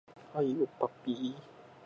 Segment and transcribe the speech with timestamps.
[0.33, 1.35] はい、おっぱっぴー